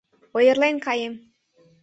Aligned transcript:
—Ойырлен 0.35 0.75
каем! 0.85 1.13